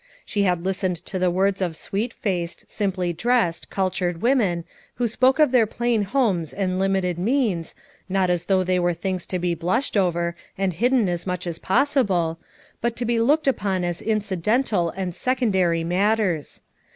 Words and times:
She 0.25 0.41
had 0.41 0.65
listened 0.65 0.95
to 1.05 1.19
the 1.19 1.29
words 1.29 1.61
of 1.61 1.77
sweet 1.77 2.11
faced, 2.11 2.67
simply 2.67 3.13
dressed, 3.13 3.69
cultured 3.69 4.19
women, 4.23 4.63
who 4.95 5.07
spoke 5.07 5.37
of 5.37 5.51
their 5.51 5.67
plain 5.67 6.01
homes 6.01 6.53
and 6.53 6.79
limited 6.79 7.19
means, 7.19 7.75
not 8.09 8.31
as 8.31 8.45
though 8.45 8.63
they 8.63 8.79
were 8.79 8.95
things 8.95 9.27
to 9.27 9.37
be 9.37 9.53
blushed 9.53 9.95
over 9.95 10.35
and 10.57 10.73
hidden 10.73 11.07
as 11.07 11.27
much 11.27 11.45
as 11.45 11.59
possible, 11.59 12.39
but 12.81 12.95
to 12.95 13.05
be 13.05 13.19
looked 13.19 13.47
upon 13.47 13.83
as 13.83 14.01
incidental 14.01 14.89
and 14.89 15.13
secondary 15.13 15.83
matters. 15.83 16.63